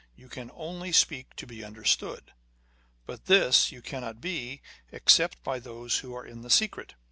[0.15, 2.33] You can only speak to be understood,
[3.05, 6.95] but this you cannot be, except by those who are in the secret.